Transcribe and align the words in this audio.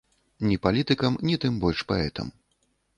Ні 0.51 0.57
палітыкам, 0.63 1.19
ні, 1.29 1.35
тым 1.47 1.63
больш, 1.67 1.87
паэтам. 1.95 2.37